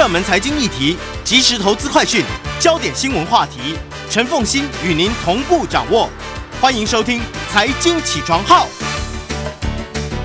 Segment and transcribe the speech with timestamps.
[0.00, 2.24] 热门财经议题、即时投资快讯、
[2.58, 3.76] 焦点新闻话题，
[4.08, 6.08] 陈凤欣与您同步掌握。
[6.58, 7.20] 欢迎收听
[7.52, 8.66] 《财经起床号》。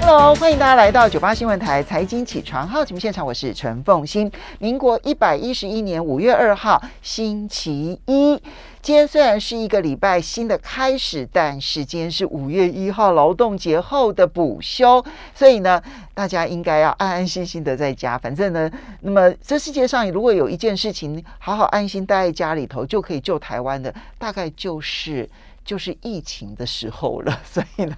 [0.07, 4.31] Hello，欢迎大家来到九八新闻台《财经起床号》节目现场，我是陈凤馨。
[4.59, 8.39] 民国一百一十一年五月二号，星期一。
[8.83, 15.03] 今天虽然是一个礼拜新的开始，但是今天是五月一号劳动节后的补休，
[15.33, 15.81] 所以呢，
[16.13, 18.15] 大家应该要安安心心的在家。
[18.15, 18.69] 反正呢，
[19.01, 25.27] 那么这世界上如果有一件事情好好安心待在家里头就可以救台湾的，大概就是。
[25.65, 27.95] 就是疫情的时候了， 所以呢，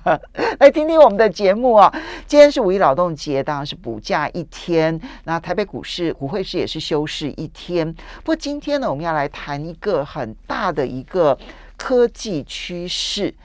[0.60, 1.94] 来听听我们的节目啊。
[2.26, 5.00] 今天是五一劳动节，当然是补假一天。
[5.26, 7.94] 那台北股市、股汇市也是休市一天。
[7.94, 11.38] 不过今天呢，我们要来谈一个很大的一个
[11.76, 13.36] 科技趋势。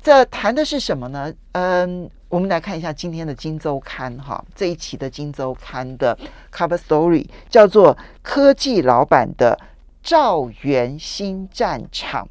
[0.00, 1.30] 这谈的是什么呢？
[1.52, 6.16] 嗯，我们来看一下今天的《金周刊》哈，这一期的《金周刊》的
[6.52, 9.58] cover story 叫做“科技老板的
[10.00, 12.28] 赵元新战场”。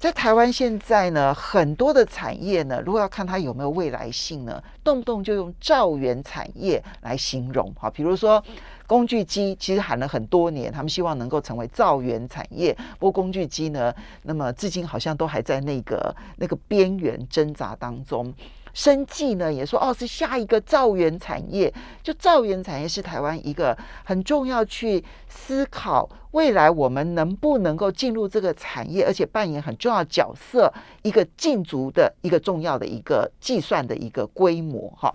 [0.00, 7.70] 在台湾现在呢，很多的产业呢，如果要看它有没有未来性呢，动不动就用造园产业来形容。
[7.74, 8.42] 哈，比如说
[8.86, 12.74] 工具机，其实喊了很多年，他们希望能够成为造园产业。
[12.98, 18.32] 不过工具机呢，那么至今好像都还在那个那个边缘挣扎当中。
[18.72, 35.14] 生计呢也说哦，是下一个造园产业，就造园产业是台湾一个很重要去思考未来我们能不能够进入这个产业，而且扮演很重要角色一个进足的一个重要的一个计算的一个规模哈。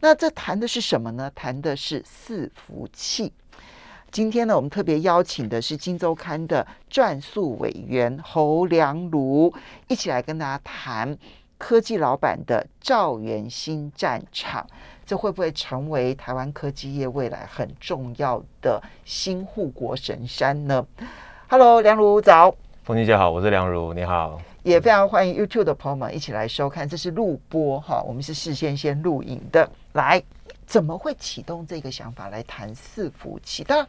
[0.00, 1.30] 那这谈的是什么呢？
[1.34, 3.32] 谈的是伺服器。
[4.10, 9.50] 今天呢，我们特别邀请的是《金周刊》的撰述委员侯良儒，
[9.88, 11.16] 一起来跟大家谈。
[11.62, 14.66] 科技老板的兆元新战场，
[15.06, 20.84] 这会不会成为台湾科技业未来很重要的新护国神山呢
[21.48, 22.52] ？Hello，梁如早，
[22.82, 29.70] 凤馨姐好，我是梁如，你好，也非常欢迎 YouTube 的朋友们一起来收看，这是录播哈，我们是事先先录影的。
[29.92, 30.20] 来，
[30.66, 33.62] 怎么会启动这个想法来谈伺服器？
[33.62, 33.86] 当然，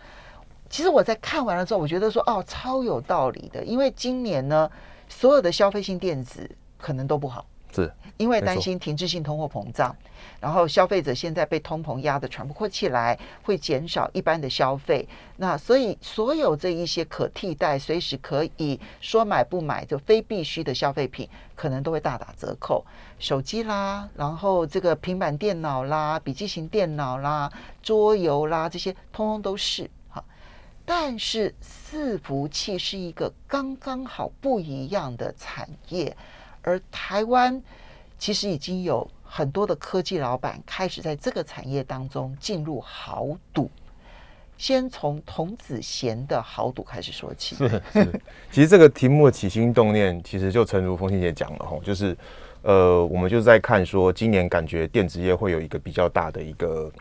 [0.70, 4.70] 其实我在看完了之后，我觉得说哦，超有道理的，因为今年呢，
[5.10, 6.48] 所有的消费性电子
[6.78, 7.44] 可能都不好。
[7.74, 9.96] 是，因为担心停滞性通货膨胀，
[10.40, 15.08] 然后消费者现在被通膨压得喘不过气来，会减少一般的消费。
[15.38, 22.86] 那所以所有这一些可替代、随时可以说买不买就非必须的消费品，可能都会大打折扣。
[23.18, 27.52] 手机啦，然后这个平板电脑啦、笔记型电脑啦、
[27.82, 30.24] 桌游啦，这些通通都是哈。
[30.86, 36.16] 但是伺服器是一个刚刚好不一样的产业。
[36.64, 37.62] 而台湾
[38.18, 43.70] 其实已经有很多的科技老板开始在这个产业当中进入豪赌。
[44.58, 47.56] 先从童子贤的豪赌开始说起。
[47.56, 47.82] 是，
[48.52, 52.18] 其实这个题目的起心动念，其实就诚如凤馨姐讲了哈，就是
[52.62, 56.92] 呃，我们就是在看说，今年感觉电子业会有一个比较大的一个。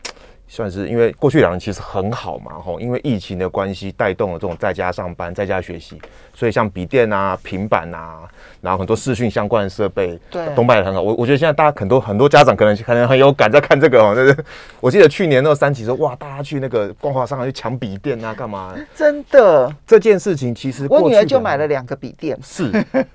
[0.53, 5.99] 算是因为过去两年其实很好嘛，吼，因为疫情的关系带动了这种在家上班、在家学习，
[6.31, 8.19] 所以像笔电啊、平板啊，
[8.61, 11.01] 然后很多视讯相关的设备，对，都卖得很好。
[11.01, 14.45] 我我觉得现在大家很多很多家长可能可能很有感在看这个哦，就 是
[14.79, 18.75] 我记得去年那个三级说哇，大家去那个光华商场去抢笔电啊，干嘛？
[18.93, 22.37] 真的，这件事情其实我女儿就买了两个笔电。
[22.43, 22.71] 是，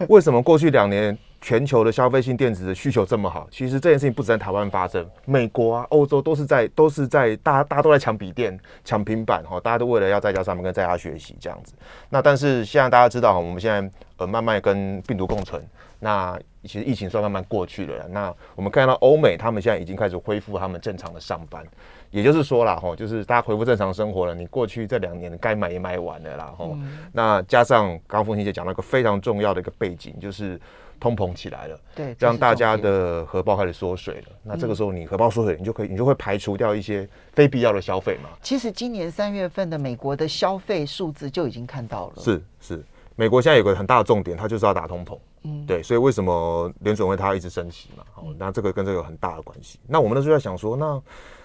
[0.09, 1.17] 为什么过去两年？
[1.41, 11.75] 全球的消费性电子的需求这么好，其实这件事情不止在台湾发生，美国啊、欧洲都是在都是在大家大家都在抢笔电、抢平板哈，大家都为了要在家上班跟在家学习这样子。
[12.11, 15.65] 那但是现在大家知道哈，我们现在呃慢慢跟病毒共存，
[16.01, 18.09] 那其实疫情算慢慢过去了。
[18.09, 21.65] 那我们看到欧美他们现在已经开始恢复他们正常的上班，
[22.11, 24.35] 也就是说啦哈，就是大家恢复正常生活了。
[24.35, 26.69] 你过去这两年该买也买完了啦哈。
[26.73, 30.61] 嗯、那加上刚刚凤馨姐讲到一个非常重要的一个背景，就是。
[31.01, 34.27] 通膨起来了，对，让大家的荷包开始缩水了。
[34.43, 38.31] 那这个时候，你荷包缩水，你就可以，你就会排除掉一些非必要的消费嘛。
[38.43, 42.23] 其实今年三月份的美国的消费数字就已经看到了。
[42.23, 42.85] 是是，
[43.17, 45.19] 美国现在有个很大的重点，它就是要打通膨。
[45.45, 48.05] 嗯，对，所以为什么联准会它要一直升息嘛？
[48.17, 49.79] 哦，那这个跟这个有很大的关系。
[49.87, 51.03] 那我们那时候在想说，那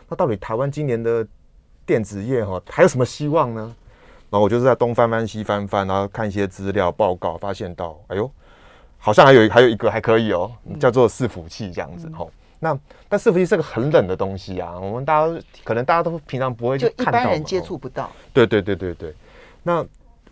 [0.10, 1.26] 那到底台湾今年的
[1.86, 3.76] 电子业哈还有什么希望呢？
[4.30, 8.30] 然后我就是在东翻翻西翻翻，然后看一些资料报告，发现到，哎呦。
[9.04, 12.32] 好像还有还有一个还可以哦，叫做伺服器这样子吼。
[12.62, 12.78] 那
[13.10, 18.10] 但伺服器是个很冷的东西啊，我们大家可能大家都平常不会去看到，一般人接触不到。
[18.32, 19.14] 对对对对对。
[19.62, 19.86] 那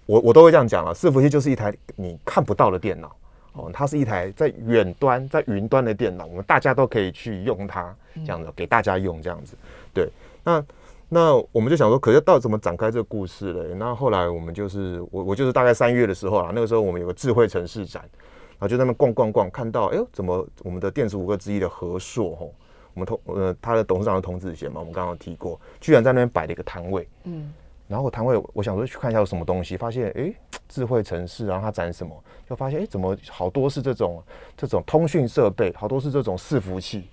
[0.06, 3.14] 我我都会这样讲了，伺服器就是一台你看不到的电脑
[3.52, 7.94] 哦，它是一台在远端在云端的电脑，我们大家都可以去用它
[8.26, 9.58] 这样子，给大家用这样子。
[9.94, 10.10] 对，
[10.46, 10.64] 那
[11.10, 13.76] 那我们就想说，可是到底怎么展开这个故事嘞？
[13.76, 22.54] 那后来我们就是我我就是大概三月的时候啊，那个时候我们有个智慧城市展，然后就在那边逛逛逛，看到哎呦，怎么我们的电子五哥之一的和硕吼，
[22.94, 27.52] 我们同呃他的董事长的童子贤嘛，我们刚刚提过，居然在那边摆了一个摊位，嗯，
[27.88, 30.34] 然后摊位我想说去看一下有什么东西，发现哎
[30.70, 32.16] 智慧城市，然后他展什么，
[32.50, 34.24] 就发现哎怎么好多是这种
[34.56, 37.08] 这种通讯设备，好多是这种伺服器。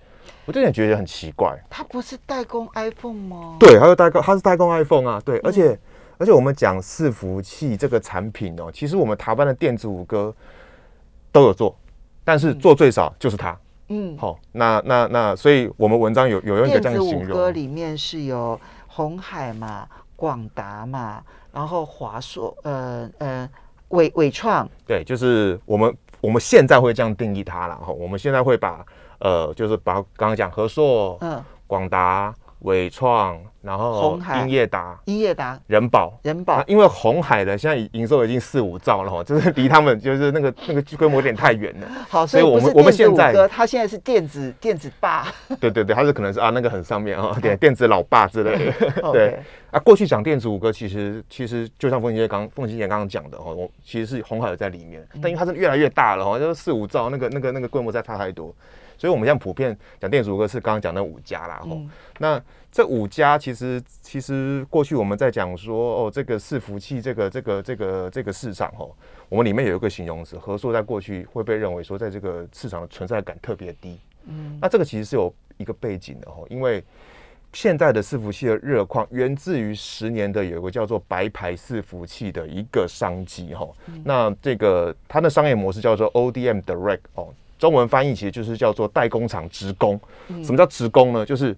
[0.45, 3.57] 我有点觉得很奇怪，他不是代工 iPhone 吗？
[3.61, 5.21] 对，他是代工，他是代工 iPhone 啊。
[5.23, 5.79] 对，而且、嗯、
[6.19, 10.35] 而且我们讲伺服器这个产品哦，其实我们台湾的电子五哥
[11.33, 11.77] 都有做，
[12.25, 13.59] 但是做最少就是他。
[13.89, 17.19] 嗯，好、哦，那那那，所以我们文章有有用一个这样的形容。
[17.19, 19.87] 电子五哥里面是有红海嘛、
[20.17, 21.23] 广达嘛，
[21.53, 23.49] 然后华硕，呃呃，
[23.89, 24.69] 伟伟创。
[24.87, 27.93] 对，就是我们我们现在会这样定义它了哈。
[27.93, 28.85] 我们现在会把。
[29.21, 41.87] 呃，就是把刚刚讲和硕、嗯，广达、纬创，然后鸿海、英业达、英业达、仁宝、仁宝，因为红海的现在营收已经四五兆了哈， 就是离他们就是那个那个规模有点太远了。
[42.09, 45.27] 好，所以我们我们现在他现在是电子电子霸。
[45.61, 48.73] 对对对，他是可能是啊那个很上面啊，对，电子老爸之类的。
[49.13, 49.39] 对。
[49.71, 58.55] 啊，过去讲电子五哥，其实其实就像凤姐刚凤姐刚刚讲的哈，我其实是红海在里面，但因为它是越来越大了哈，就是四五兆，那个那个那个规模在差太多。
[58.99, 61.61] 所以，我们现在普遍讲电子五哥是刚刚讲的五家啦。
[61.63, 62.43] 吼、嗯，那
[62.73, 68.95] 这五家其实其实过去我们在讲说哦，这个伺服器这个这个这个这个市场吼，
[69.29, 73.99] 我们里面有一个形容词，合硕在过去会被认为说在这个市场的存在感特别低。
[74.27, 76.83] 嗯，那这个其实是有一个背景的吼，因为
[77.53, 83.75] 现在的伺服器的热况源自于十年的有一个叫做白牌伺服器的一个商机吼。
[84.05, 87.33] 那这个它的商业模式叫做 ODM Direct 哦。
[87.59, 90.01] 中文翻译其实就是叫做代工厂职工。
[90.45, 91.27] 什么叫职工呢？
[91.27, 91.55] 就是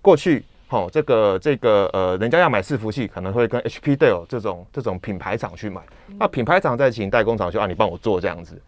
[0.00, 5.82] 过去好、哦，这个这个呃，人家要买伺服器，可能会跟 HP、Dell 这种这种品牌厂去买。
[6.18, 8.60] 那品牌厂再请代工厂去啊，你帮我做这样子。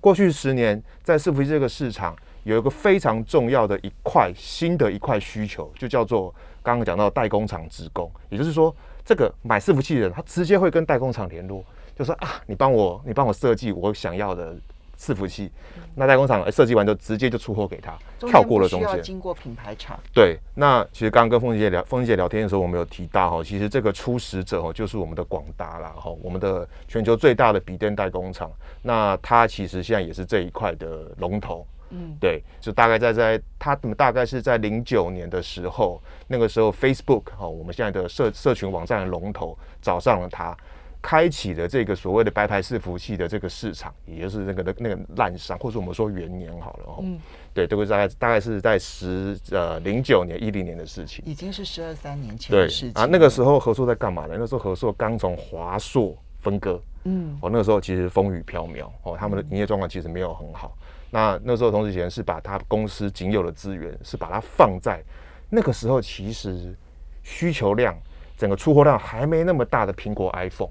[0.00, 8.10] 过去十年，在伺服器这个市场有一个非常重要的一块新的一块需求，就叫做刚刚讲到代工厂职工。
[8.28, 8.74] 也就是说，
[9.04, 11.62] 这个买伺服器的人，他直接会跟代工厂联络，
[11.96, 14.56] 就说啊，你帮我，你帮我设计我想要的。
[15.02, 15.50] 伺服器，
[15.96, 19.98] 那代工厂设计完之后直接就出货给他，跳过了中间，经过品牌厂。
[20.14, 28.48] 对，那其实刚刚跟凤姐聊，凤姐聊天的时候，我们有提到哈，其实这个初始者哦，就是我们的广达啦哈，我们的全球最大的笔电代工厂，
[28.80, 31.66] 那它其实现在也是这一块的龙头。
[31.90, 40.56] 嗯，对，就大概在在它大概是在零九年的时候，那个时候 Facebook 哈，我们现在的社社群网站的龙头找上了它。
[41.02, 47.18] 开启了这个所谓的白牌伺服器的这个市场，也就是那个的那个滥商，或者我们说元年好了，嗯，
[47.52, 52.92] 对，这个大概大概是在十呃零九年一零年的事情，已经是十二三年前的事情。
[52.94, 54.36] 啊，那个时候合硕在干嘛呢？
[54.38, 60.72] 那时候合硕刚从华硕分割，嗯，哦，那个时候其实风雨飘渺，哦，他们的营业状况其实没有很好。
[61.10, 65.02] 那那时候童子贤是把他公司仅有的资源，是把它放在
[65.50, 66.74] 那个时候，其实
[67.24, 67.94] 需求量
[68.38, 70.70] 整个出货量还没那么大的苹果 iPhone。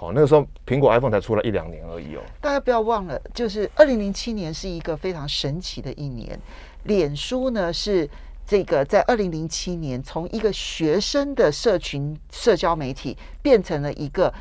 [0.00, 2.22] 哦，那个时候苹果 iPhone 才出了一两年而已哦。
[2.40, 6.38] 大家不要忘了，就是二零零七年是一个非常神奇的一年。
[6.84, 8.08] 脸书呢是
[8.46, 14.32] 这个在二零零七年从一个学生的社群社交媒体变成了一个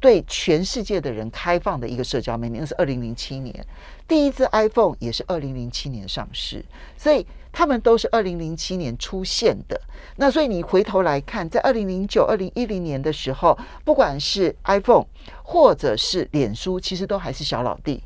[0.00, 3.66] 对全世界的人开放的一个社交媒体，那是二零零七年。
[4.06, 6.64] 第一支 iPhone 也是二零零七年上市，
[6.96, 7.26] 所以。
[7.58, 9.80] 他们都是二零零七年出现的，
[10.14, 15.04] 那所以你回头来看，在二零零九、二零一零年的时候，不管是 iPhone
[15.42, 18.00] 或者是脸书，其实都还是小老弟。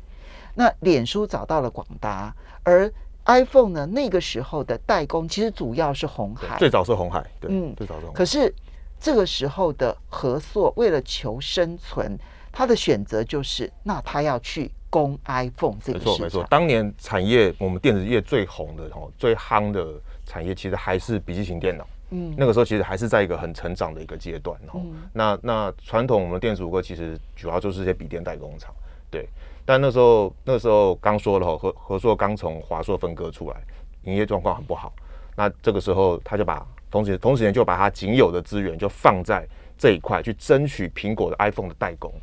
[0.55, 2.91] 那脸书找到了广达，而
[3.25, 8.17] iPhone 呢，那个时候的代工其实主要是红海，最早是红海，对，嗯，最早是红海。
[8.17, 8.51] 可是
[8.99, 12.17] 这个时候的合作为了求生存，
[12.51, 14.71] 他的选择就是，那他要去。
[14.93, 21.83] 供 iPhone 这个没错没错，当年产业我们电子业最红的哦，最夯的产业其实还是笔记型电脑。
[22.11, 24.79] 嗯，那个时候其实还是在一个很成长的一个阶段哦。
[25.11, 28.71] 那那传统我们电子五哥其实主要就是一些笔电代工厂，
[29.09, 29.27] 对。
[29.65, 33.57] 但那时候那时候刚说了吼，合合作刚从华硕分割出来，
[34.03, 34.93] 营业状况很不好。
[35.35, 39.43] 那这个时候他就把同时同时间就把他仅有的资源就放在
[39.75, 42.13] 这一块去争取苹果的 iPhone 的代工。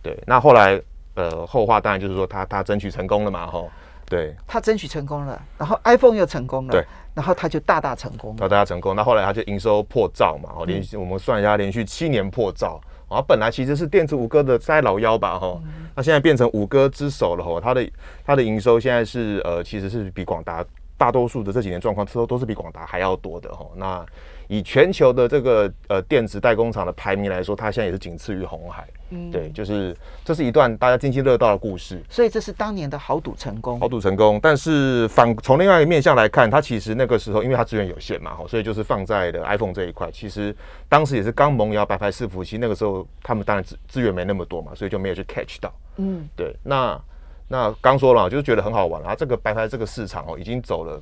[0.00, 0.80] 对，那后来。
[1.14, 3.70] 呃，后话当然就是说他他争取成功了嘛，吼，
[4.06, 8.30] 对，他争取成功了，然后 iPhone 又成功了，对，然后他就大大成功。
[8.36, 8.94] 了，大大成功。
[8.94, 15.60] 那后来他就营收破兆嘛，哦，连续、嗯、我们算一下，连续七年破兆，啊，本来其实是电子五哥的栽老幺吧，吼，
[15.94, 17.90] 那现在变成五哥之首了，吼，他的
[18.24, 20.64] 他的营收现在是呃，其实是比广达
[20.96, 24.06] 大多数的这几年状况之后都是比广达还要多的，吼，那。
[24.50, 28.84] 以全球的这个呃电子代工厂的排名来说，它现在也是仅次于红海。
[29.10, 32.02] 嗯，对，就是这是一段大家津津乐道的故事。
[32.10, 34.40] 所以这是当年的豪赌成功，豪赌成功。
[34.42, 40.10] 但是反从另外一个面向来看，它其实那个时候因为它资源有限嘛，所以就是放在了 iPhone 这一块。
[40.10, 40.52] 其实
[40.88, 45.72] 当时也是刚萌芽白牌伺服器，那个时候他们当然资资源没那么多嘛，所以就没有去 catch 到。
[45.98, 46.56] 嗯，对。
[46.64, 47.00] 那
[47.46, 49.14] 那刚说了，就是觉得很好玩啊。
[49.14, 51.00] 这个白牌这个市场哦，已经走了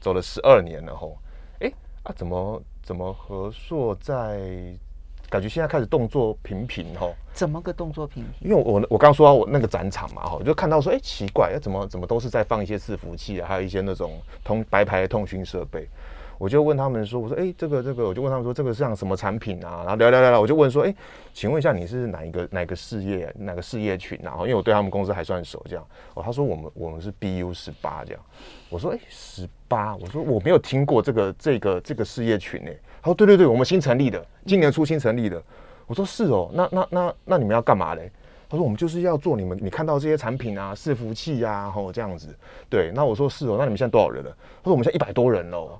[0.00, 1.16] 走了十二年了吼。
[2.08, 4.40] 哎啊，怎么怎么和硕在？
[5.30, 8.48] 感觉现在开始动作频频哦，怎么个动作频频？
[8.48, 15.86] 因为我我刚说到我那个展场嘛哈，就看到说，哎、欸，奇怪，怎么怎么都是在放一些伺服器啊，还有一些那种通白牌的通讯设备。
[16.38, 19.82] 我就问他们说，我说，哎、这个这个，我就问他们说，这个是像什么产品啊？
[19.82, 20.94] 然后聊聊聊聊，我就问说，哎、
[21.34, 24.30] 请问一下你是哪一个哪个事业哪个事业群啊？
[24.30, 28.22] 然后因为我对他们公司还算熟，这样哦，他说我们我们是 BU 十八这样。
[28.70, 32.80] 我说，哎、十八，我说我没有听过这个这个这个事业群哎、欸。
[33.00, 35.40] 他说：“对对对，我们新成立的，今年初新成立的。”
[35.86, 38.10] 我说：“是哦，那那那那你们要干嘛嘞？”
[38.50, 42.36] 他说：“我们就是要做你们你看到这些产品啊，伺服器啊，吼这样子。”
[42.68, 44.30] 对，那我说：“是哦，那你们现在多少人了？”
[44.62, 45.78] 他说：“我们现在一百多人喽。”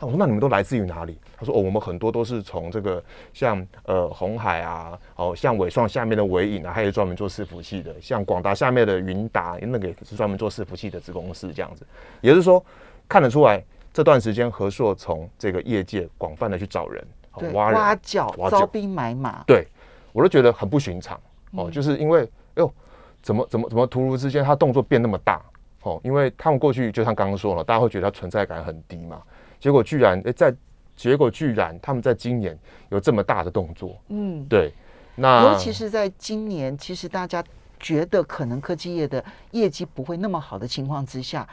[0.00, 11.86] 那我说：“那你们都来自于哪里？”他说：“哦，我们很多都是从这个像呃红海啊，哦像伟创下面的伟影啊，还有专门做伺服器的，像广达下面的云达，那个也是专门做伺服器的子公司这样子。
[12.20, 12.64] 也就是说，
[13.08, 13.62] 看得出来。”
[13.96, 17.02] 这段时间，和硕从这个业界广泛的去找人，
[17.38, 19.66] 对挖人挖角、招兵买马，对
[20.12, 21.16] 我都觉得很不寻常
[21.52, 22.70] 哦，嗯、就是因为哟，
[23.22, 25.40] 怎么怎么怎么突如之间他动作变那么大
[25.80, 25.98] 哦？
[26.04, 29.22] 因为他们过去就像刚刚说了，大家会觉得他存在感很低嘛，
[29.58, 30.54] 结果居然诶在
[30.94, 32.58] 结果居然他们在今年
[32.90, 34.72] 有这么大的动作，嗯，对，
[35.14, 37.42] 那尤其是在今年，其实大家
[37.78, 41.46] 觉得可能科技业的业绩不会那么好的情况之下。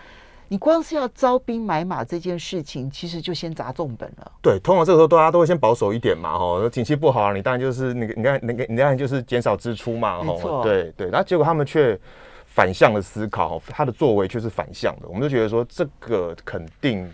[0.50, 4.32] 你光是要招兵买马这件事情，其实就先砸重本了。
[4.40, 11.10] 对，通常这个时候大家都会先保守一点嘛，吼，景气不好啊，你当然就是那个，你看那个，你当然就是减少支出嘛，吼对，对对。
[11.10, 12.00] 那结果他们却
[12.46, 17.12] 反向的思考，他的作为却是反向的，我们就觉得说这个肯定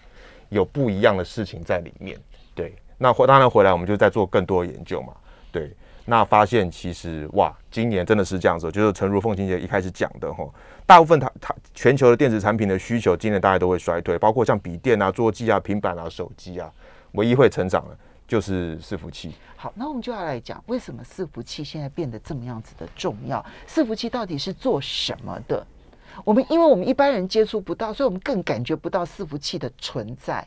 [0.49, 2.17] 有不一样的事情在里面。
[2.53, 5.13] 对，那回当然回来，我们就再做更多的研究嘛，
[5.51, 5.71] 对。
[6.05, 10.43] 那发现其实哇，今年真的是这样子，就是诚如凤琴姐一开始讲的哈，
[10.83, 16.71] 大部分它它全球的电子产品的需求，今年大家都会衰退，包括像笔电啊、桌机啊、平板啊、手机啊，
[17.11, 17.95] 唯一会成长的
[18.27, 19.35] 就是伺服器。
[19.55, 23.45] 好，那我们就要来讲，为什么伺服器现在变得这么样子的重要？
[23.67, 25.63] 伺服器到底是做什么的？
[26.23, 30.45] 我们因为我们一般人接触不到，所以我们更感觉不到伺服器的存在。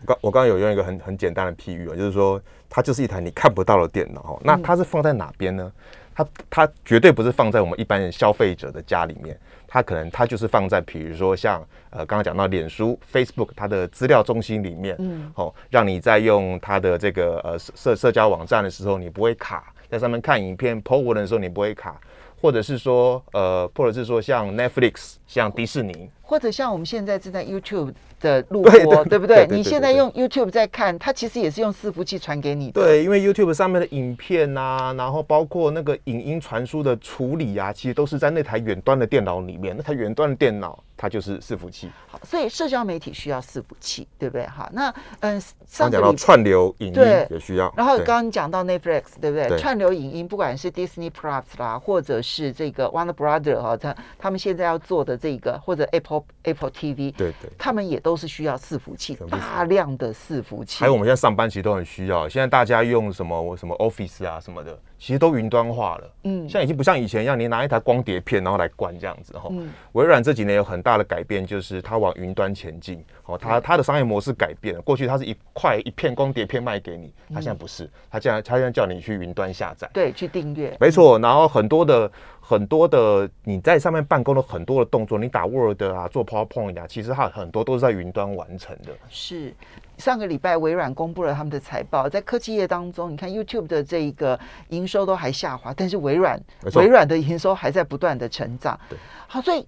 [0.00, 4.38] 我刚我刚刚有用一个很很简单的譬喻啊，就是说它就是一台你看不到的电脑哈。
[4.42, 5.72] 那它是放在哪边呢？
[6.14, 9.36] 它它绝对不是放在我们一般人消费者的家里面，
[9.66, 11.60] 它可能它就是放在比如说像
[11.90, 22.00] 呃刚刚讲到脸书 Facebook 它的资料中心里面，嗯，哦，让你在用它的这个呃社社交网站的时候你不会卡，在上面看影片 po 文的时候你不会卡，
[22.44, 27.92] 或者是说呃或者是说像 Netflix 像迪士尼，或者像我们现在正在 YouTube。
[28.20, 29.46] 的录播对不对？
[29.50, 32.80] 你现在用 YouTube 在看，它其实也是用伺服器传给你的。
[32.80, 39.76] 对，因为 YouTube 上面的影片啊，然后包括那个影音传输的处理啊，其实都是在那台远端的电脑里面。
[39.76, 41.90] 那台远端的电脑，它就是伺服器。
[42.06, 44.46] 好，所以社交媒体需要伺服器，对不对？
[44.46, 46.94] 好，那嗯，上讲到串流影音
[47.28, 47.70] 也需要。
[47.76, 49.58] 然后刚刚讲到 Netflix，对不对？
[49.58, 58.14] 串流影音，不管是 Disney Plus 啦，或者是这个 Warner Brother 哈，他他们现在要做的这个，或者 Apple Apple TV，对对，他们也都。
[58.16, 60.78] 是需要伺服器，大量的伺服器。
[60.78, 62.28] 还有我们现在上班其实都很需要。
[62.28, 66.10] 现在大家用什么什么 Office 啊什么的，其实都云端化了。
[66.22, 69.48] 嗯，现在已经不像以前一样，你拿一台光碟片然后来关这样子哈。
[69.50, 73.04] 嗯，微软这几年有很大的改变，就是它往云端前进。
[73.24, 74.80] 哦，它它的商业模式改变了。
[74.82, 80.76] 过去它是一块一片光碟片卖给你，它现在不是，它现在它现在叫你去云端下载，对，去订阅。
[80.78, 82.08] 没错，然后很多的。
[82.46, 88.92] 很多的你在上面办公的很多的动作，你打 Word 啊，做 PowerPoint 啊，其实它很多都是在云端完成的。
[89.08, 89.54] 是，
[89.96, 96.38] 上个礼拜微软公布了他们的财报，在科技业当中，你看 YouTube 的这一个营收都还下滑，但是微软
[96.74, 98.78] 微软的营收还在不断的成长。
[99.26, 99.66] 好，所以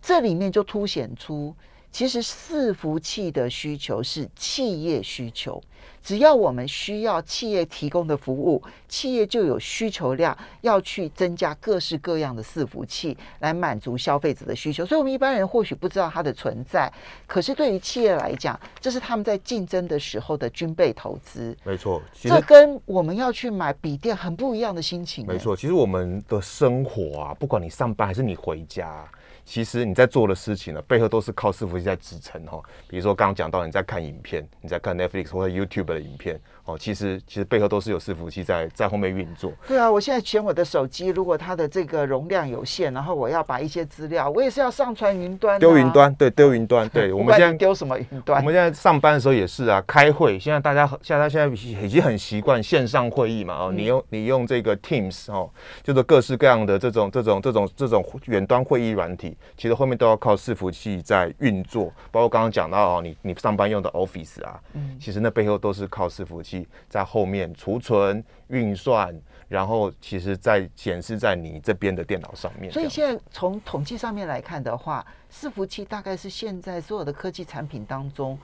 [0.00, 1.52] 这里面就凸显出，
[1.90, 5.60] 其实伺服器的需求是企业需求。
[6.02, 14.84] 只要我们需要企业提供的服务，企业就有需求量要去增加各式各样的伺服器来满足消费者的需求。
[14.84, 16.92] 所以，我们一般人或许不知道它的存在，
[17.26, 21.56] 可是对于企业来讲，这是他们在竞争的时候的军备投资。
[21.64, 25.26] 没错，这跟我们要去买笔电很不一样的心情。
[25.26, 29.04] 没错，其实我们的生活啊，不管你上班还是你回家。
[29.44, 32.62] 其实你在做的事情呢，背后都是靠伺服器在支撑哈。
[32.86, 36.40] 比如说刚刚讲到你在看影片，你在看 Netflix 或者 YouTube 的影片。
[36.64, 39.52] 哦，其实其实背后都是有伺服器在在后面运作。
[39.66, 45.58] 对啊，我现在选我的手机，如果它的这个容量有限，然后我要把一些资料，我也是要上传云端、啊。
[45.58, 47.10] 丢云端，对，丢云端，对。
[47.12, 48.38] 我们现在丢什么云端？
[48.40, 50.38] 我们现在上班的时候也是啊，开会。
[50.38, 53.64] 现在大家现在现在已经很习惯线上会议嘛。
[53.64, 55.50] 哦，你用你用这个 Teams 哦，
[55.82, 61.92] 就是各式各样的这种这种这种这种远端会议软体，其实后面都要靠伺服器在运作。
[62.12, 67.32] 包括刚刚讲到哦，你你上班用的 Office 啊，嗯，其实那背后都是靠伺服器在后面。
[67.32, 72.70] 面储存、运算，然后其实在显示在你这边的电脑上面。
[72.70, 78.38] 所以现在从统计上面来看的话，伺服器大概是现在所有的科技产品当中，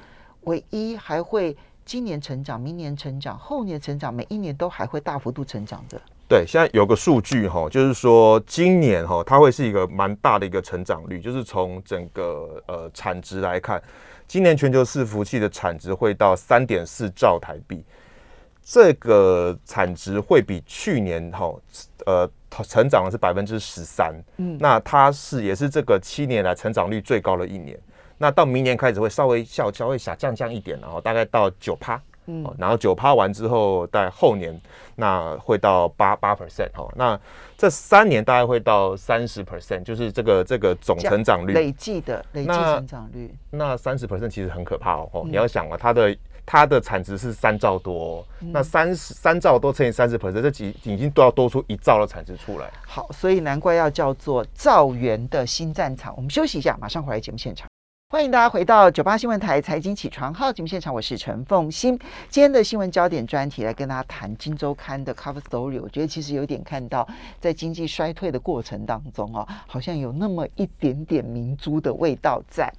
[0.45, 1.55] 唯一还会
[1.85, 6.01] 今年成长、明年成长、后年成长，每一年都还会大幅度成长的。
[6.27, 13.83] 对，现在有个数据哈，就是说今年哈，它会是一个蛮大的一个成长率，就是从整个呃产值来看，
[14.29, 17.83] 今年全球伺服器的产值会到三点四兆台币。
[18.63, 21.51] 这个产值会比去年哈
[22.05, 22.31] 呃
[22.63, 27.81] 成长的是百分之十三，嗯，那它是也是这个七年来成长率最高的一年。
[28.19, 34.57] 那到明年开始会稍微效稍微下降降一点，然后大概到九趴，嗯，然后九趴完之后，在后年
[34.95, 37.19] 那会到八八 percent 哈，那
[37.57, 43.35] 这三年大概会到三十 percent，就是这个这个总成长率累计的累计成长率。
[43.51, 46.17] 那三十 percent 其实很可怕哦，嗯、你要想啊，它的。
[46.51, 52.73] 它的产值是三兆多，哦，嗯、那三十三兆多乘以三十 percent，这几已经都要多出一兆的产值出来。
[52.87, 56.15] 好，所以难怪要叫做兆元的新战场。
[56.17, 57.69] 我们休息一下，马上回来节目现场。
[58.11, 61.91] 欢迎大家回到九八新闻台财经起床号节目现场，我是陈凤馨。
[62.31, 65.79] 今天的新闻焦点专题来跟大家谈《金周刊》的 cover story。
[65.79, 67.07] 我觉得其实有点看到，
[67.39, 72.73] 在经济衰退的过程当中哦，好像有那么一点点明珠的味道在。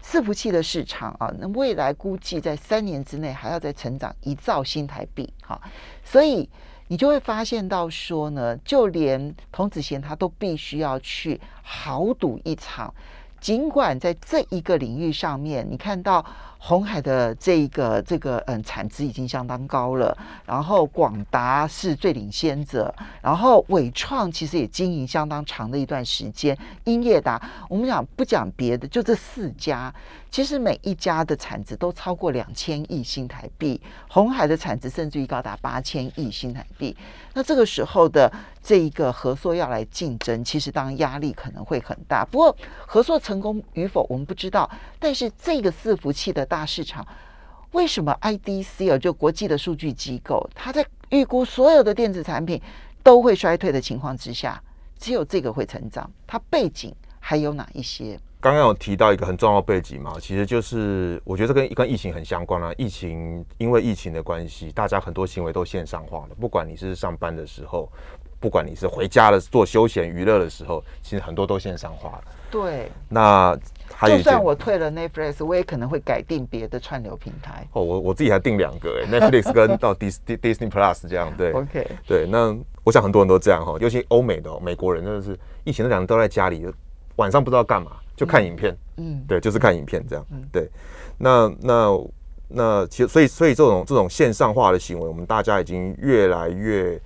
[0.00, 5.60] 伺服器的市场啊，那未来估计在三年之内还要再成长一兆新台币，哈，
[6.04, 6.48] 所以
[6.86, 12.94] 你就会发现到说呢，就连童子贤他都必须要去豪赌一场，
[13.40, 16.24] 尽管在这一个领域上面，你看到。
[16.58, 22.92] 鸿海的这一个这个嗯产值已经相当高了，然后广达是最领先者，
[23.22, 29.94] 然后伟创其实也经营相当长的一段时间，英业达我们讲不讲别的，就这四家，
[30.30, 36.96] 其实每一家的产值都超过两千亿新台币，鸿海的产值甚至于高达八千亿新台币。
[37.34, 42.24] 那这个时候的这一个合作要来竞争，其实当然压力可能会很大。
[42.24, 47.06] 不过合作成功与否我们不知道，但是这个伺服器的大市场，
[47.72, 52.60] 为什么 IDC 啊，就国际的数据机构，它在预估所有的电子产品
[53.02, 54.62] 都会衰退的情况之下，
[54.98, 56.10] 只有这个会成长？
[56.26, 58.18] 它背景还有哪一些？
[58.38, 62.72] 刚刚有提到一个很重要的背景嘛，其实就是我觉得这跟跟疫情很相关啊。
[62.78, 66.34] 疫情因为疫情的关系，大家很多行为都线上化了。
[66.38, 67.90] 不管你是上班的时候，
[68.38, 72.24] 不管你是回家了做休闲娱乐的时候，其实很多都线上化了。
[72.48, 73.58] 对，那
[74.06, 77.66] 就算我退了 Netflix，我也可能会改订别的串流平台。
[77.72, 81.32] 哦，我我自己还订两个哎， Netflix 跟到 Disney Disney Plus 这样。
[81.36, 86.66] 对，OK，对，那我想很多人都这样哈，尤其欧美的美国人真的是疫情那两个都在家里，
[87.16, 87.92] 晚上不知道干嘛。
[88.16, 90.66] 就看影片，嗯，对，就是看影片这样，嗯，对，
[91.18, 92.00] 那那
[92.48, 96.98] 那其实所以所以这种这种线上化的行为，我们大家已经越来越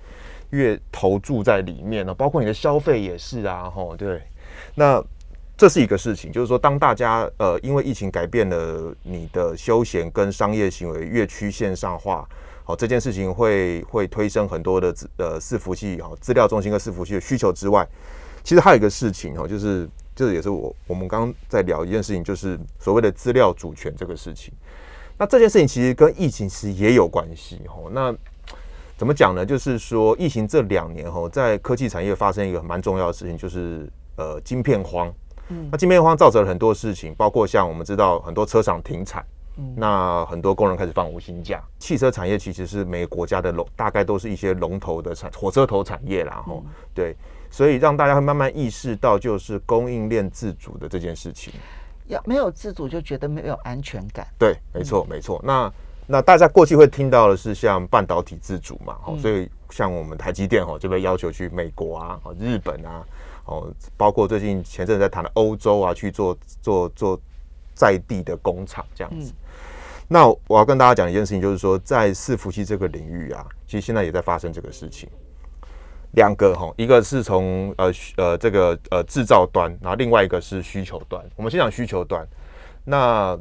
[0.51, 4.21] 越投注在里面了，包括你的消费也是啊，吼，对，
[4.75, 5.03] 那
[5.61, 12.27] 这是一个事情，就是说当大家呃因为疫情改变了你的休闲跟商业行为越趋线上化，
[12.63, 17.87] 好，这件事情会会推升很多的呃伺服器哈资料中心跟伺服器的需求之外，
[18.43, 19.87] 其实还有一个事情哦，就是。
[20.13, 24.53] 这也是我我们刚刚在聊一件事情，就是所谓的资料主权这个事情。
[25.17, 27.89] 那这件事情其实跟疫情其实也有关系哈。
[27.91, 28.13] 那
[28.97, 29.45] 怎么讲呢？
[29.45, 35.11] 就是说疫情这两年哈，在科技产业发生一个蛮重要的事情，就是呃晶片荒。
[35.49, 35.69] 嗯。
[35.71, 39.25] 那晶片荒造成了很多事情，包括像我们知道很多车厂停产，
[39.57, 39.73] 嗯。
[39.75, 41.61] 那很多工人开始放无薪假。
[41.79, 46.33] 汽车产业其实是每个国家的龙，大概都是一些龙头的产火车头产业啦。
[46.35, 47.15] 然后对。
[47.53, 51.51] 所以让大家会慢慢意识到，就是供应链自主的这件事情。
[52.07, 54.25] 要没有自主，就觉得没有安全感。
[54.39, 55.37] 对，没错，没错。
[55.43, 55.73] 那
[56.07, 63.03] 那大家过去会听到的是像半导体自主嘛，哦，所以像我们台积电哦就被要求去美国啊、日本啊，
[63.45, 67.19] 哦，包括最近前阵子在谈的欧洲啊，去做做做
[67.73, 69.33] 在地的工厂这样子。
[70.07, 75.09] 那我要跟大家讲一件事情，就是说在伺服器这个领域啊，其实现在也在发生这个事情。
[76.15, 81.23] 两个哈，一个是从呃呃这个呃制造端，然后另外一个是需求端。
[81.37, 82.27] 我们先讲需求端。
[82.83, 83.39] 那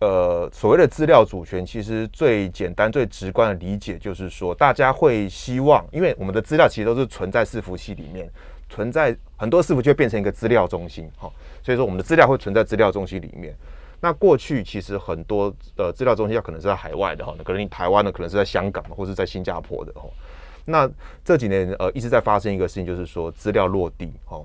[0.00, 8.26] 呃所谓的资料主权，其实最简单、最直观的理解就是说，大家会希望，因为我们的资料其实都是存在伺服器里面，
[8.70, 13.56] 存在很多伺服就会变成一个资料中心哈，所以说我们的资料会存在资料中心里面。
[14.00, 20.02] 那过去其实很多呃资料中心要可能是在海外的哈，可能你台湾的，可能是在香港或者是在新加坡的哈。
[20.64, 20.88] 那
[21.24, 24.44] 这几年呃一直在发生一个事情，就是说资料落地哦，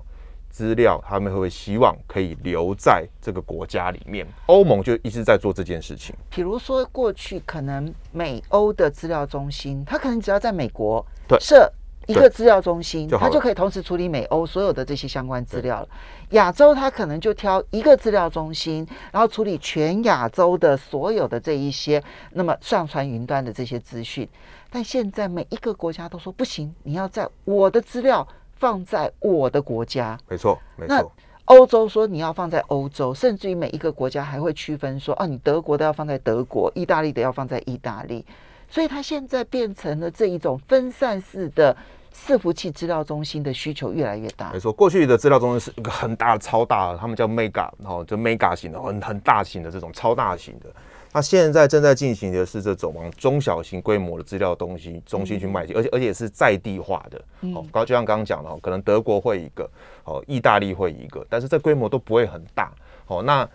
[0.49, 4.25] 资料他们会希望可以留在这个国家里面？
[4.45, 6.15] 欧盟就一直在做这件事情。
[6.29, 11.05] 比如说过去可能美欧的资料中心，它可能只要在美国
[11.39, 11.71] 设
[12.07, 15.87] 一个资料中心，它就可以同时处理美欧所有的这些相关资料了。
[16.31, 24.27] 亚洲它可能就挑一个资料中心，然后处理全亚洲的所有的这一些，那么上传云端的这些资讯。
[24.69, 30.17] 但现在每一个国家都说不行，你要在我的资料放在我的国家。
[30.27, 30.95] 没错，没错。
[30.95, 31.05] 那
[31.45, 38.25] 欧洲说你要放在欧洲，甚至于每一个国家还会区分说，啊，你德国的要放在德国，意大利的要放在意大利。
[38.73, 41.77] 所以它现在变成了这一种分散式的
[42.11, 44.51] 伺服器资料中心的需求越来越大。
[44.51, 50.65] 没错，过去的资料中心是一个很大的、超大的，他们叫 mega，然后就 mega 型的，很很大型的这种超大型的。
[51.11, 57.21] 那现在正在进行的是这种往中小型规模的资料东西中心去迈进，而且而且是在地化的。
[57.53, 59.69] 哦，刚就像刚刚讲的，可能德国会一个，
[60.05, 62.73] 哦，意大利会一个，但是这规模都不会很大。
[63.05, 63.47] 哦，那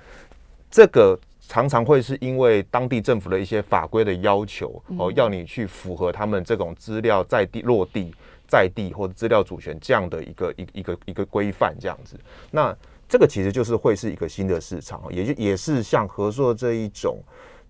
[0.70, 8.14] 这个常常会是因为当地政府的一些法规的要求，哦，要你去符合他们这种资料在地落地
[8.46, 12.20] 在地或者资料主权这样的一个一一个一个规范这样子。
[12.50, 12.76] 那
[13.08, 17.18] 这个其实就是会是一个新的市场，也就也是像合作这一种。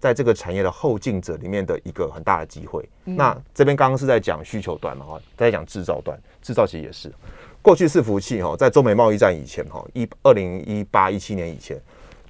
[0.00, 2.88] 在这个产业的后进者里面的一个很大的机会。
[3.06, 7.12] 嗯、那这边刚刚是在讲需求端嘛，哈，在讲制造端，制造其实也是
[7.60, 11.76] 过去伺服器哈，在中美贸易战以前哈，一二零一八一七年以前。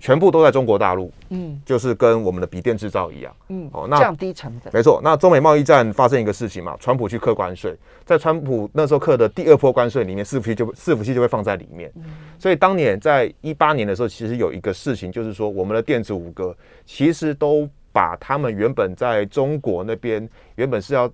[0.00, 5.00] 全部都在中国大陆，嗯，就是跟我们的笔电制造一样，嗯，哦，那降低成本，没错。
[5.02, 11.90] 那中美贸易战发生一个事情嘛，川普去课关税，在川普那时候课的第二波关税里面，伺服器就伺服器就会放在里面。
[11.96, 12.04] 嗯，
[12.38, 16.56] 所以当年在一八年的时候，其实有一个事情，就是说我们的电子五哥
[16.86, 21.10] 其实都把他们原本在中国那边原本是要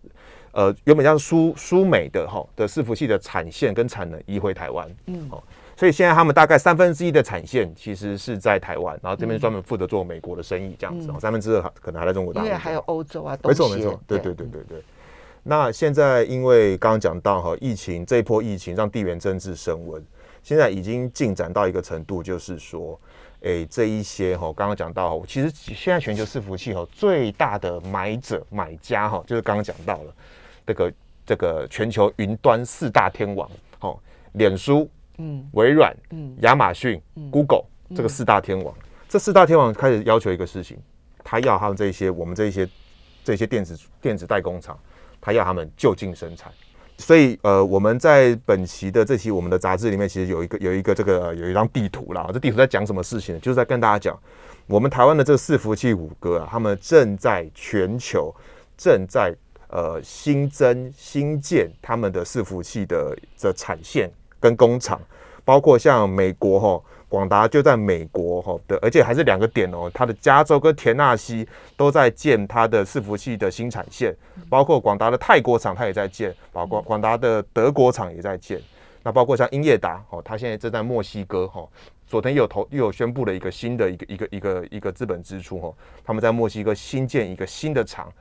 [0.52, 5.42] 呃原本要输输美的哈的伺服器的产线跟产能移回台湾，嗯，好。
[5.84, 11.16] 所以现在他们大概三分之一的产线其实是在台湾，然后这边专门负责做美国的生意，这样子哦。
[11.20, 14.82] 三分之二可能还在中国大陆，因为还有欧洲啊，没错没错，对对对对对。
[15.42, 20.02] 那现在因为刚刚讲到哈，疫情这一波疫情让地缘政治升温，
[20.42, 22.98] 现在已经进展到一个程度，就是说，
[23.40, 30.14] 诶，这一些哈，刚刚讲到，其实现在全球伺服器哈最大的买者买家哈，就是刚刚讲到了
[30.66, 30.92] 这个
[31.26, 33.46] 这个全球云端四大天王，
[33.78, 33.94] 哈，
[34.32, 34.88] 脸书。
[35.18, 40.78] 嗯，微软、嗯，亚马逊、嗯，Google 这个四大天王，嗯，这四大天王开始要求一个事情，
[41.22, 42.68] 他要他们这些我们这些
[43.22, 44.78] 这些电子电子代工厂，
[45.20, 46.52] 他要他们就近生产。
[46.96, 52.28] 所以呃，我们在本期的这期我们的杂志里面，其实有一个有一个这个有一张地图啦。
[52.32, 53.40] 这地图在讲什么事情呢？
[53.40, 54.16] 就是在跟大家讲，
[54.66, 58.32] 我们台湾的这个伺服器五哥啊，他们正在全球
[58.76, 59.34] 正在
[59.68, 64.08] 呃新增新建他们的伺服器的的产线。
[64.44, 65.00] 跟工厂，
[65.42, 74.14] 包括像美国哈，广达就在美国哈的，而且还是两个点哦，它的加州跟田纳西都在建它的伺服器的新产线，
[74.50, 78.60] 包括广达的泰国厂它也在建，包括广达的德国厂也在建，
[79.02, 81.66] 那包括像英业达哦，它现在正在墨西哥哈，
[82.06, 85.72] 昨天又有投又有宣布了一个新的一个一个一个一个资本支出哈，
[86.04, 88.12] 他们在墨西哥新建一个新的厂。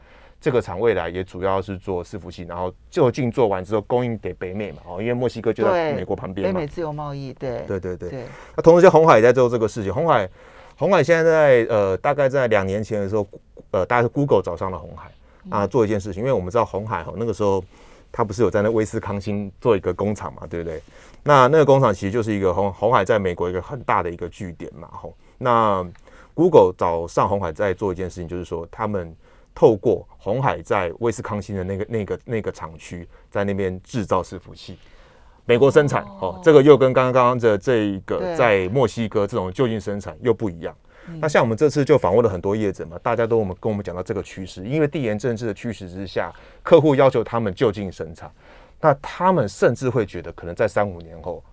[0.44, 6.54] 这个厂未来也主要是做伺服器，然后就近做完之后供应给北美嘛，哦，因为墨西哥就在美国旁边嘛。
[6.54, 8.26] 北美自由贸易，对对对对。
[8.54, 9.94] 那同时，像红海也在做这个事情。
[9.94, 10.30] 红海，
[10.78, 13.26] 红海现在在呃，大概在两年前的时候，
[13.72, 15.10] 呃，大概是 Google 找上了红海
[15.50, 17.64] 啊，做一件事情，因为我们知道红海哈那个时候，
[18.12, 20.82] 他不是有在那威斯康星做一个工厂嘛，对不对？
[21.24, 25.16] 那那个工厂其实就是一个红红海在美国一个很大的一个据点嘛，吼。
[25.38, 25.90] 那
[26.34, 29.16] Google 找上红海在做一件事情，就是说他们。
[29.56, 34.78] 透过红海在威斯康星的那个、那个、那个厂区，在那边制造伺服器，
[35.46, 40.76] 美国生产哦，哦，这个又跟刚刚刚刚的这一个在墨西哥这种就近生产又不一样。
[41.20, 46.32] 那像我们这次就访问了很多业者嘛，大家都我们跟我们讲到这个趋势，因为地缘政治的趋势之下，
[46.64, 48.32] 客户要求他们就近生产，
[48.80, 51.44] 那他们甚至会觉得，可能在三五年后，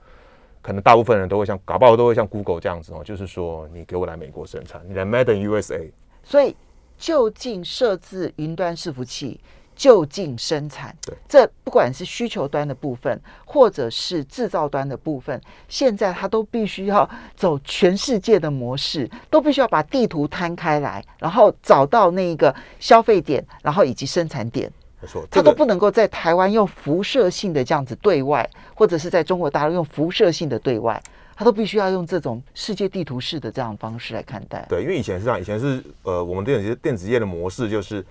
[0.63, 5.91] 可能大部分人都会像搞不好都会像 Google 这样子哦，就是说你给我来美国生产，你来 Made in USA，
[6.23, 6.57] 所以。
[7.01, 9.41] 就近设置云端伺服器，
[9.75, 24.71] 就近生产，对，这不管是需求端的部分，或者是制造端的部分，现在它都必须要走全世界的模式，都必须要把地图摊开来，然后找到那个消费点，然后以及生产点。
[25.01, 31.03] 没错，它都不能够在台湾用辐射性的这样子对外，或者是在中国大陆用辐射性的对外，
[31.41, 34.67] 它都必须要用这种世界地图式的这样的方式来看待。
[34.69, 38.05] 对，因为以前是这样，以前是呃，我们电子电子业的模式就是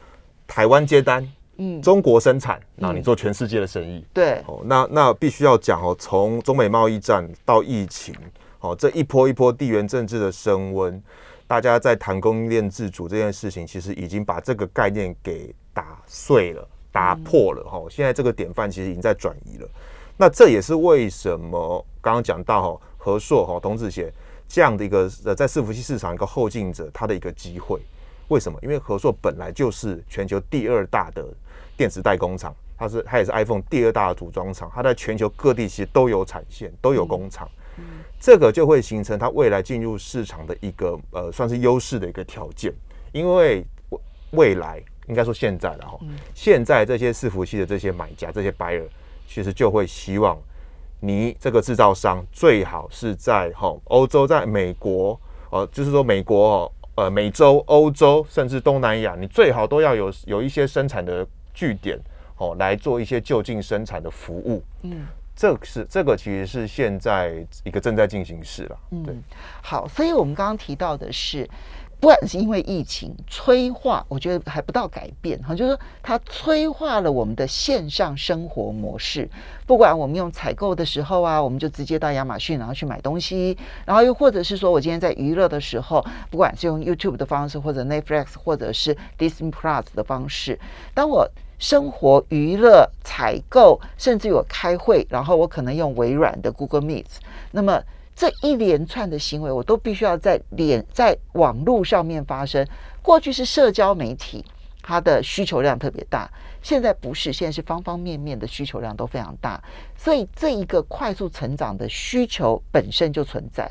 [0.47, 1.23] 台湾接单。
[1.57, 8.15] 嗯，中国生产，那你做全世界的生意，嗯、对，哦，那那必须要讲哦，从中美贸易战到疫情，
[8.61, 10.99] 哦，这一波一波地缘政治的升温，
[11.45, 19.69] 大家在谈供应链自主这件事情，其实已经把这个概念给打碎了、打破了，哈、嗯，现在这个典范其实已经在转移了。
[20.19, 24.11] 那这也是为什么刚刚讲到哈，和硕哈，童子贤
[24.47, 27.79] 这样的一个呃，在伺服器市场一个后进者，他的一个机会，
[28.27, 28.59] 为什么？
[28.61, 31.25] 因为和硕本来就是全球第二大的。
[31.77, 42.73] 电池代工厂，它是它也是 iPhone 第二大的组装厂，它在全球各地其实都有产线，都有工厂，嗯嗯、这个就会形成它未来进入市场的一个呃算是优势的一个条件，
[43.13, 43.65] 因为
[44.31, 48.83] 未来应该说现在了哈，嗯、现在这些伺服器的这些买家这些 buyer
[49.29, 50.35] 其实就会希望
[50.99, 55.17] 你这个制造商最好是在哈欧洲，在美国，
[55.51, 61.25] 呃，就是说美国哦，呃，美洲、欧洲甚至东南亚，你最好都要有有一些生产的。
[61.51, 61.99] 据点
[62.37, 69.13] 哦，来做一些就近生产的服务，嗯，这是这个其实是现在一个正在进行式了，嗯，对，
[69.61, 71.49] 好，所以我们刚刚提到的是。
[71.99, 79.29] 不管是因为疫情催化，我觉得还不到改变哈，就是说它催化了我们的线上生活模式。
[79.67, 90.57] 不管我们用采购的时候啊，我们就直接到亚马逊然后去买东西，然后又或者是说我今天在娱乐的时候，不管是用 YouTube 的方式，或者 Netflix，或者是 Disney Plus 的方式，
[90.93, 97.07] 当我生活、娱乐、采购，甚至于我开会，然后我可能用微软的 Google Meet，
[97.51, 97.83] 那么。
[98.19, 102.67] 这一连串的行为，我都必须要在脸在网络上面发生。
[103.01, 104.43] 过去是社交媒体，
[104.81, 106.29] 它的需求量特别大，
[106.61, 109.63] 现在不是，现在是方方面面的需求量都非常大。
[109.95, 113.65] 所以这一个快速成长的需求本身就存在，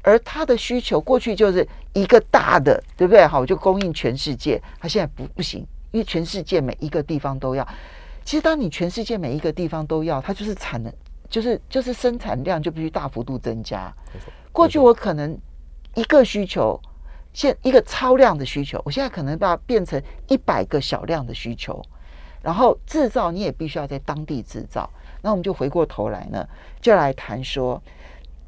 [0.00, 3.26] 而它的需求过去就是一个大的，对不对？
[3.26, 5.60] 好，我就供应全世界，它现在不不行，
[5.90, 7.68] 因为全世界每一个地方都要。
[8.24, 10.90] 其实当你全世界每一个地方都要，它就是产能。
[11.30, 13.90] 就是就是生产量就必须大幅度增加。
[14.52, 15.38] 过去我可能
[15.94, 16.78] 一个需求，
[17.32, 21.80] 现一个超量的需求，我现在可能把它变成一百个小量的需求。
[22.42, 24.90] 然后制造你也必须要在当地制造。
[25.22, 26.46] 那我们就回过头来呢，
[26.80, 27.80] 就来谈说，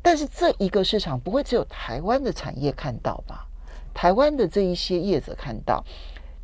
[0.02, 3.46] 但是这一个市场不会只有台湾的产业看到吧？
[3.94, 5.84] 台湾的这一些业者看到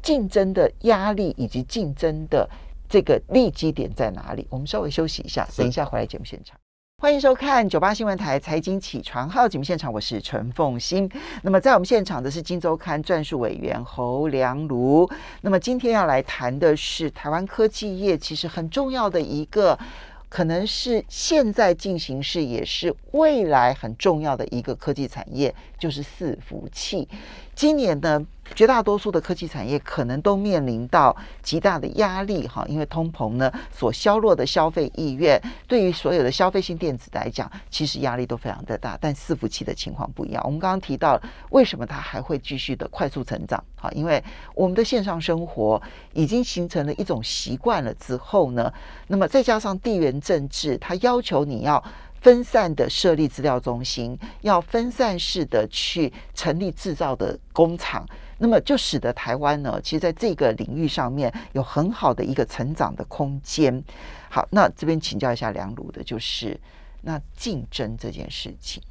[0.01, 2.49] 竞争的压力以及竞争的。
[2.89, 4.47] 这个利基点在哪里？
[4.49, 6.59] 我们稍微休息一下，等一下回来节目现场。
[7.01, 11.09] 欢迎收看九八新闻台财经起床号节目现场，我是陈凤欣。
[11.43, 15.09] 那么在我们现场的是金周刊撰述委员侯良儒。
[15.43, 19.79] 那么今天要来谈的是台湾科技业其实很重要的一个，
[20.29, 27.07] 可能是现在进行式，也是未来很重要的一个科技产业，就是伺服器。
[27.59, 38.97] 今年呢，绝大多数的科技产业可能都面临到极大的压力哈，因为通膨呢所削弱的消费意愿，对于所有的消费性电子来讲，其实压力都非常的大。
[39.01, 40.41] 但伺服器的情况不一样。
[40.45, 43.61] 我们刚刚提到为什么它还会继续的快速成长？
[43.75, 44.23] 哈，因为
[44.55, 48.73] 我们的线上生活已经形成了一种习惯了之后呢，
[49.09, 51.83] 那么再加上地缘政治，它要求你要。
[52.21, 58.05] 分散的设立资料中心，要分散式的去成立制造的工厂，
[58.39, 63.83] 那么就使得台湾呢，其实在这个领域上面有很好的一个成长的空间。
[64.29, 66.59] 好，那这边请教一下梁鲁的，就是
[67.03, 68.83] 那竞争这件事情，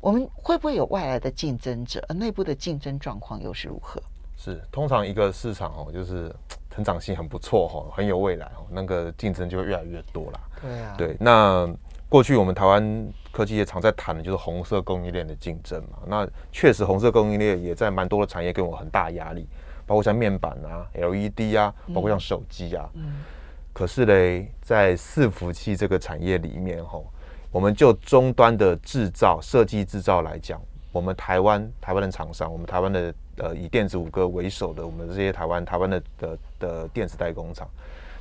[0.00, 2.04] 我们会不会有外来的竞争者？
[2.08, 4.00] 而内部的竞争状况又是如何？
[4.36, 6.32] 是，通常一个市场哦，就是
[6.70, 10.40] 成长性很不错哈，很有未来哦，那个竞争就会越来越多啦。
[10.60, 11.74] 对啊，对，那。
[12.08, 19.46] 过去我们台湾科技业常在谈的就是红色供应链的竞争嘛，那确实红色供应链也在蛮多的产业给我很大压力，
[19.84, 22.88] 包括像面板啊、LED 啊，包括像手机啊。
[22.94, 23.24] 嗯。
[23.72, 27.04] 可是嘞，在伺服器这个产业里面吼，
[27.50, 30.58] 我们就终端的制造、设计制造来讲，
[30.92, 37.68] 我们台湾台湾的厂商，我们台湾的呃以电子五哥为首的我们这些台湾台湾的的的电子代工厂，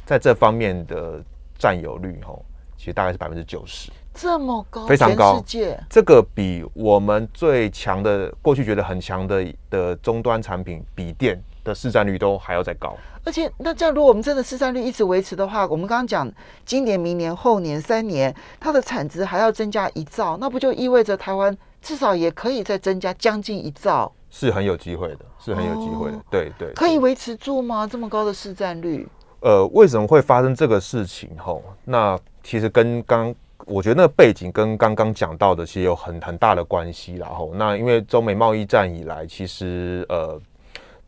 [0.05, 1.23] 在这方面的
[1.57, 2.43] 占有率吼。
[2.77, 5.37] 其实大概是百分之九十，这么高，非常高。
[5.37, 12.95] 世界这个比我们最强的过去觉得很强的的终端产品笔电的市占率都还要再高。
[13.23, 16.31] 而且，那这样如果我们真的市占率一直维持的话，我们刚刚讲
[16.63, 24.11] 今年、明年、后年三年，它的产值还要增加一兆，那不就意味着台湾至少也可以再增加将近一兆？
[24.29, 26.17] 是很有机会的，是很有机会的。
[26.17, 27.87] 哦、对对，对，可以维持住吗？
[27.87, 29.07] 这么高的市占率？
[29.45, 31.29] 呃，为什么会发生这个事情？
[31.37, 33.33] 吼，那其实跟刚。
[33.67, 40.41] 我觉得那个背景跟刚刚讲到的其实有很很大的关系，然后那因为中美贸易战以来，其实呃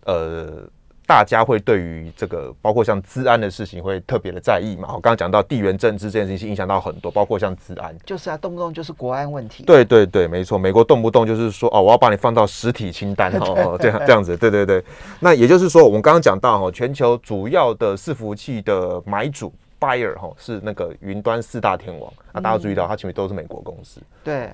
[0.06, 0.70] 呃
[1.08, 4.90] 大家会对于这个包括像治安的事情会特别的在意嘛。
[4.90, 9.64] 我刚刚讲到地缘政治这件事情影响到很多，包括像治安，就是啊，动不动就是国安问题。
[9.64, 14.84] 对对对，没错，美国动不动就是说哦，我要把你放到实体清单 哦，这样这样子，对对对。
[15.20, 19.52] 那也就是说，我们刚刚讲到哈，全球主要的伺服器的买主。
[19.80, 24.02] Buyer 哈是那个云端四大天王，那大家注意到，它其实都是美国公司。
[24.24, 24.50] 对，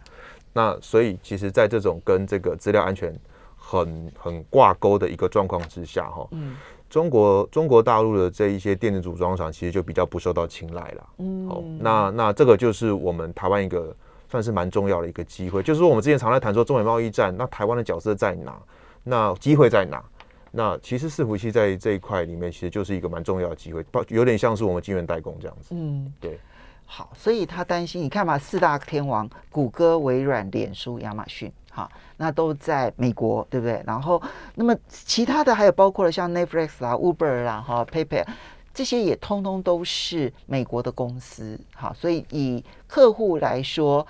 [0.52, 3.18] 那所以其实，在这种跟这个资料安全
[3.66, 6.58] 很很挂钩的一个状况之下，哈，嗯，
[6.90, 11.10] 中国中国大陆的这一些电子组装厂其实就比较不受到青睐了。
[11.20, 13.96] 嗯，好，那那这个就是我们台湾一个
[14.30, 18.62] 算是蛮重要的一个机会，就是说我们之前常在谈说中美贸易战，那台湾的角色在哪？
[19.02, 20.04] 那机会在哪？
[20.52, 25.70] 那其实伺服器在这一块里面，其实就是一个蛮重要的机会，有点像是我们晶圆代工这样子。
[25.72, 26.38] 嗯，对。
[26.86, 33.84] 好，所以他担心，你看嘛，四大天王，谷歌、微软、脸书、亚马逊，好，那都在美国，对不对？
[33.86, 34.22] 然后，
[34.56, 38.26] 那么其他的还有包括了像 Netflix 啊、Uber 啊、哈、PayPal
[38.74, 44.06] 这些也通通都是美国的公司，好，所以以客户来说。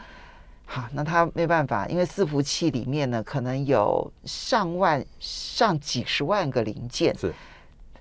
[0.66, 7.16] 好，那他没办法，因为伺服器里面呢，可能有上万、上几十万个零件。
[7.16, 7.32] 是，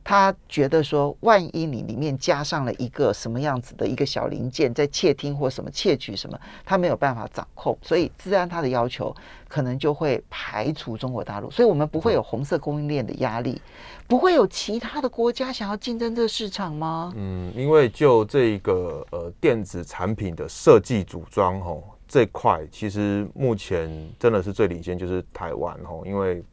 [0.04, 9.14] 他觉得说，万一你里面加上了一个什么样子的一个小零件，在窃听或什么窃取什么，他没有办法掌控，所以自然他的要求
[9.48, 13.60] 可能就会排除中国大陆，所以我们不会有红色供应链的压力，
[14.08, 17.12] 不会有其他的国家想要竞争这个市场吗？
[17.16, 21.84] 嗯，因为就这个呃电子产品的设计组装吼。
[22.08, 23.88] 这块其实目前
[24.18, 26.44] 真的是最领先，就是台湾吼，因为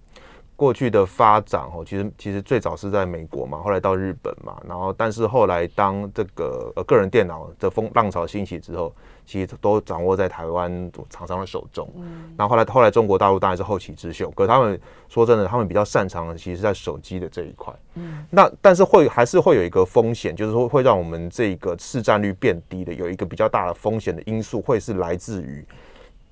[0.59, 8.93] 过去的发展哦，其实其实最早是在美国嘛，后来到日本嘛，然后但是后来当这个呃个人电脑的风浪潮兴起之后。
[9.29, 25.63] 其实都掌握在台湾厂商的手中，嗯，然后后来后来中国大陆当然是后起之秀，可是他们说真的，他们比较擅长的其实是在手机的这一块，嗯，那但是会还是会有一个风险，就是说会让我们这个市占率变低的，有一个比较大的风险的因素，会是来自于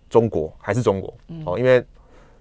[0.09, 1.13] 中国还是中国，
[1.45, 1.85] 哦，因为。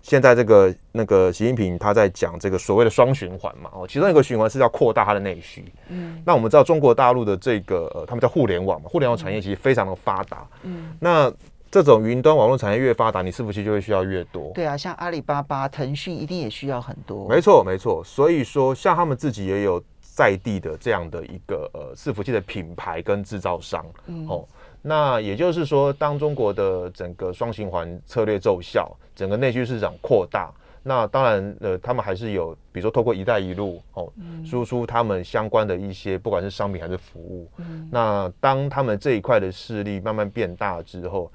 [0.06, 5.64] 现在这个那个习近平他在讲这个所谓的双循环嘛，哦，其中一个循环是要扩大它的内需。
[5.88, 10.46] 嗯，那我们知道中国大陆的这个呃，他们叫互联网嘛，互联网产业其实非常的发达。
[10.62, 11.32] 嗯，那
[11.72, 14.52] 这种云端网络产业越发达，你伺服器就会需要越多。
[14.54, 17.28] 对啊，像阿里巴巴、腾讯一定也需要很多。
[17.28, 18.00] 没错，没错。
[18.04, 23.84] 所以说，像他们自己也有在地的这样的一个呃伺服器的品牌跟制造商。
[24.06, 24.46] 嗯，哦。
[24.82, 34.12] 那也就是说，当中国的整个双循环策略奏效，整个内需市场扩大，那当然，呃，他们还是有，比如说透过“一带一路”哦，
[34.44, 37.50] 输出他们相关的一些，不管是商品还是服务。
[37.90, 41.32] 那当他们这一块的势力慢慢变大之后，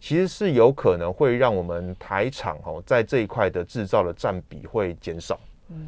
[0.00, 5.38] 其实是有可能会让我们台厂哦，在这一块的制造的占比会减少。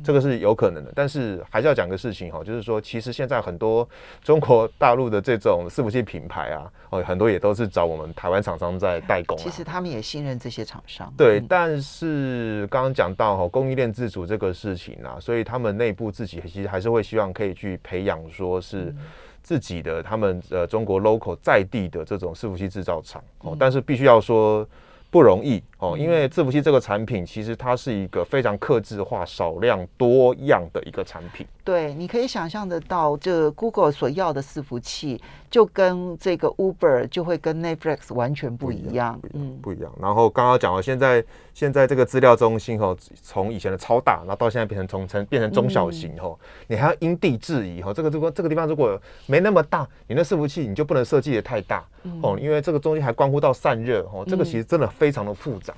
[0.02, 3.86] 这个是有可能的，但是还是要讲个事情哈，就是说，其实现在很多
[4.22, 9.36] 中国大陆的这种伺服器品牌啊，哦，很多也都是找我们台湾厂商在代工。
[9.36, 11.12] 其实他们也信任这些厂商。
[11.16, 18.94] 对，但是刚刚讲到哈，供应链自主这个事情啊，所以他们内部自己其实还是会希望可以去培养，说是
[19.42, 24.66] 自己的他们呃中国 local 在地的这种伺服器制造厂哦，但是必须要说。
[25.08, 31.46] 不容易哦，因为伺服器这个产品其实它是一个非常克制化、少量多样的一个产品。
[31.62, 39.92] 对，你可以想象得到，这 Google 所要的伺服器，就跟这个 Uber 就会跟 Netflix 完全不一样，嗯，不一样。
[40.00, 47.92] 然后刚刚讲了，现在现在这个资料中心哦，从以前的超大，然后到现在变成从成变成中小型哦，你还要因地制宜哦。
[47.92, 51.84] 这个如果这个地方如果没那么大，你那伺服器你就不能设计的太大
[52.22, 55.74] 哦，因为这个东西还关乎到散热哦，这个其实真的非常的复杂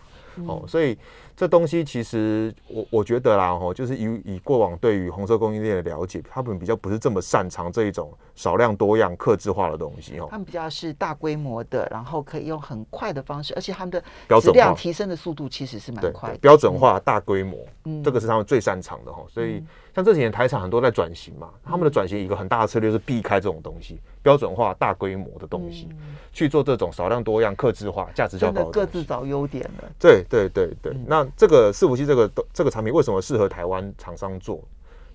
[0.47, 0.97] 哦，所以。
[1.39, 10.27] 这东西其实我我觉得啦，吼，就是以以过往对于红色供应链的了解，他们比较不是这么擅长这一种少量多样、克制化的东西，哦。
[10.29, 14.03] 他们比较是大规模的，然后可以用很快的方式，而且他们的
[14.41, 16.39] 质量提升的速度其实是蛮快的。
[16.39, 19.23] 标准化、大规模，嗯，这个是他们最擅长的，哈。
[19.29, 19.63] 所以
[19.95, 25.89] 像这几年台厂很多在转型嘛，他们的转型一个很大的策略是避开这种东西，标准化、大规模的东西，
[26.33, 28.71] 去做这种少量多样、克制化、价值较高的。
[28.73, 29.85] 各自找优点了。
[30.01, 31.28] 对对对对，那。
[31.37, 34.63] 这个伺服器这个这个产品为什么适合台湾厂商做？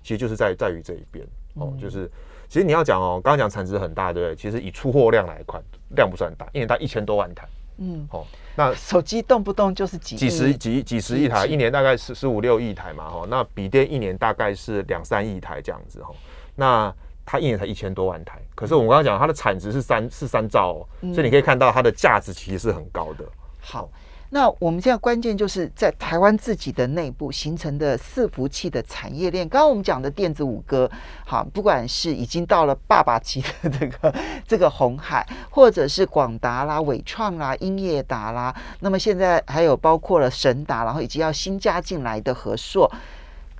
[0.02, 2.06] 其实就是在在于这一边哦，就是
[2.46, 4.36] 其实你要讲哦，刚刚讲产值很大，对不对？
[4.36, 5.62] 其实以出货量来看，
[5.96, 7.48] 量不算大，一年大概一千多万台。
[7.78, 8.22] 嗯，哦，
[8.54, 16.10] 那手机动不动就是几几十几几十亿台，一年大概十十五六亿台嘛，哈，那笔电一年大概是两三亿台这样子，哈，
[16.54, 16.94] 那
[17.24, 23.24] 它一年才一千多万台，可是我们刚刚讲它的产值是三是三兆哦，所以你可以看到它的价值其实是很高的。
[23.58, 23.88] 好。
[24.34, 29.48] 那我们现在关键就是在台湾自己的内部形成的四服器的产业链。
[29.48, 30.90] 刚刚我们讲的电子五哥，
[31.24, 34.12] 好，不管是已经到了爸爸级的这个
[34.44, 42.90] 这个红海，或者是广达啦、伟创啦、英业达啦，那么现在还有包括了神达，然后以及要新加进来的和硕。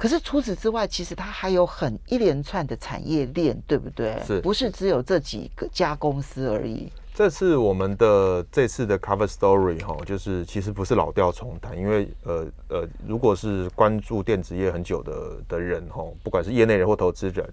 [0.05, 4.21] 可是除此之外，其实它还有很一连串的产业链，对不对？
[4.27, 6.93] 是，不是只有这几个家公司而已？
[7.15, 17.51] 这次我们的这次的 cover story 哈，就是其实不是老调重弹，因为呃呃，如果是关注电子业很久的的人哈，不管是业内人或投资人，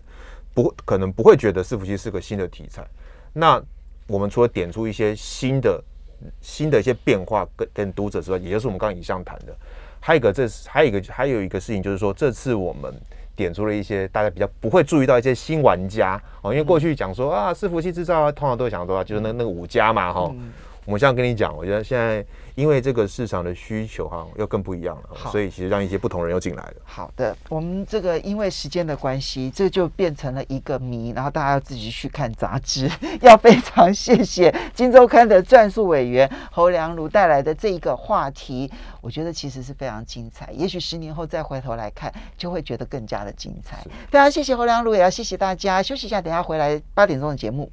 [0.53, 2.85] 不可能不会觉得伺服器是个新的题材。
[3.31, 3.63] 那
[4.07, 5.81] 我们除了点出一些新的
[6.41, 9.55] 新的一些变化跟跟读者之外，也就是我们刚刚以上谈的，
[10.01, 12.93] 还有一个这还有一个还有一个事情就是说，这次我们。
[13.33, 20.31] 点出了一些大家比较不会注意到一些新玩家哦，因为过去讲说啊，伺服器制造啊，通常都会想说啊，就是那那个五家嘛哈。
[20.85, 22.23] 我们现在跟你讲，我觉得现在
[22.55, 26.73] 因为这个市场的需求哈，又更不一样了，所以其实让一些不同人又进来了。
[26.83, 32.89] 好的，我们这个因为时间的关系，这就变成了一个谜，然后大家要自己去看杂志。
[33.21, 38.71] 要非常谢谢《金周刊》的撰述委员侯良儒带来的这一个话题，
[39.01, 40.49] 我觉得其实是非常精彩。
[40.51, 43.83] 也许十年后再回头来看，就会觉得更加的精彩。
[44.09, 45.81] 非常谢谢侯良儒，也要谢谢大家。
[45.81, 47.69] 休息一下，等下回来八点钟的节目。